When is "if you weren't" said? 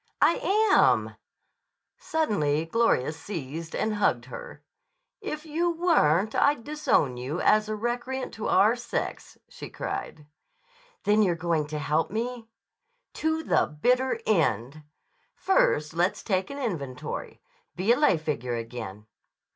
5.21-6.33